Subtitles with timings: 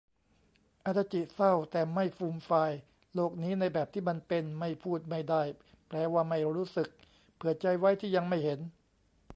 [0.85, 2.71] อาดาจิ เศร้า แต่ไม่ฟูมฟาย
[3.15, 5.41] โลกนี้ในแบบที่มันเป็น ไม่พูดไม่ได้
[5.87, 6.89] แปลว่าไม่รู้สึก
[7.35, 8.59] เผื่อใจไว้ที่ยังไม่เห็น